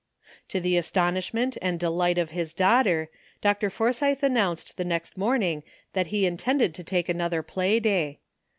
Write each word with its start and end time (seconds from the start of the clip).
To 0.47 0.59
the 0.59 0.77
astonishment 0.77 1.59
and 1.61 1.79
delight 1.79 2.17
of 2.17 2.31
his 2.31 2.55
daugh 2.55 2.85
ter. 2.85 3.09
Dr. 3.39 3.69
Forsythe 3.69 4.23
announced 4.23 4.75
the 4.75 4.83
next 4.83 5.15
morning 5.15 5.61
that 5.93 6.07
he 6.07 6.25
intended 6.25 6.73
to 6.73 6.83
take 6.83 7.07
another 7.07 7.43
play 7.43 7.79
day. 7.79 8.17